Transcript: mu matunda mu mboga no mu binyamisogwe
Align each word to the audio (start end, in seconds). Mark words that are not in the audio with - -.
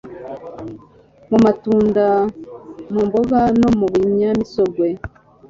mu 1.29 1.37
matunda 1.45 2.05
mu 2.91 3.01
mboga 3.07 3.39
no 3.59 3.69
mu 3.77 3.87
binyamisogwe 3.93 4.87